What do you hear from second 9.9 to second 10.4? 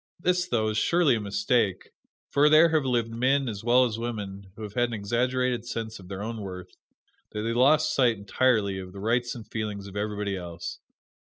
everybody